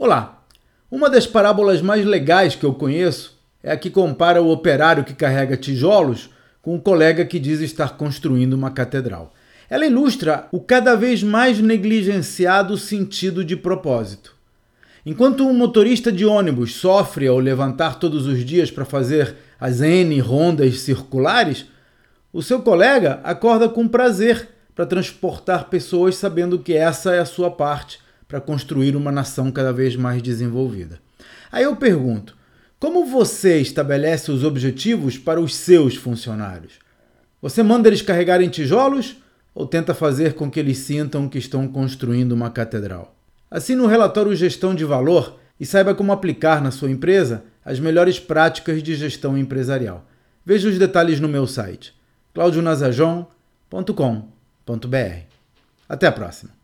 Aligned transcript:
Olá! 0.00 0.44
Uma 0.88 1.10
das 1.10 1.26
parábolas 1.26 1.82
mais 1.82 2.04
legais 2.04 2.54
que 2.54 2.64
eu 2.64 2.72
conheço 2.72 3.36
é 3.60 3.72
a 3.72 3.76
que 3.76 3.90
compara 3.90 4.40
o 4.40 4.48
operário 4.48 5.02
que 5.02 5.12
carrega 5.12 5.56
tijolos 5.56 6.30
com 6.62 6.76
o 6.76 6.80
colega 6.80 7.26
que 7.26 7.36
diz 7.36 7.58
estar 7.58 7.96
construindo 7.96 8.52
uma 8.52 8.70
catedral. 8.70 9.34
Ela 9.68 9.84
ilustra 9.84 10.46
o 10.52 10.60
cada 10.60 10.94
vez 10.94 11.24
mais 11.24 11.58
negligenciado 11.58 12.78
sentido 12.78 13.44
de 13.44 13.56
propósito. 13.56 14.36
Enquanto 15.04 15.44
um 15.44 15.52
motorista 15.52 16.12
de 16.12 16.24
ônibus 16.24 16.76
sofre 16.76 17.26
ao 17.26 17.40
levantar 17.40 17.98
todos 17.98 18.28
os 18.28 18.44
dias 18.44 18.70
para 18.70 18.84
fazer 18.84 19.34
as 19.58 19.80
N 19.80 20.20
rondas 20.20 20.78
circulares, 20.78 21.66
o 22.32 22.40
seu 22.40 22.62
colega 22.62 23.18
acorda 23.24 23.68
com 23.68 23.88
prazer 23.88 24.48
para 24.76 24.86
transportar 24.86 25.68
pessoas 25.68 26.14
sabendo 26.14 26.60
que 26.60 26.72
essa 26.72 27.16
é 27.16 27.18
a 27.18 27.26
sua 27.26 27.50
parte 27.50 27.98
para 28.28 28.40
construir 28.40 28.94
uma 28.94 29.10
nação 29.10 29.50
cada 29.50 29.72
vez 29.72 29.96
mais 29.96 30.20
desenvolvida. 30.20 31.00
Aí 31.50 31.64
eu 31.64 31.74
pergunto: 31.74 32.36
como 32.78 33.06
você 33.06 33.58
estabelece 33.58 34.30
os 34.30 34.44
objetivos 34.44 35.16
para 35.16 35.40
os 35.40 35.56
seus 35.56 35.96
funcionários? 35.96 36.74
Você 37.40 37.62
manda 37.62 37.88
eles 37.88 38.02
carregarem 38.02 38.48
tijolos 38.48 39.16
ou 39.54 39.66
tenta 39.66 39.94
fazer 39.94 40.34
com 40.34 40.50
que 40.50 40.60
eles 40.60 40.78
sintam 40.78 41.28
que 41.28 41.38
estão 41.38 41.66
construindo 41.66 42.32
uma 42.32 42.50
catedral? 42.50 43.16
Assine 43.50 43.80
o 43.80 43.86
relatório 43.86 44.36
Gestão 44.36 44.74
de 44.74 44.84
Valor 44.84 45.40
e 45.58 45.64
saiba 45.64 45.94
como 45.94 46.12
aplicar 46.12 46.62
na 46.62 46.70
sua 46.70 46.90
empresa 46.90 47.44
as 47.64 47.80
melhores 47.80 48.20
práticas 48.20 48.82
de 48.82 48.94
gestão 48.94 49.38
empresarial. 49.38 50.06
Veja 50.44 50.68
os 50.68 50.78
detalhes 50.78 51.18
no 51.18 51.28
meu 51.28 51.46
site 51.46 51.96
claudionazajon.com.br. 52.34 55.22
Até 55.88 56.06
a 56.06 56.12
próxima! 56.12 56.57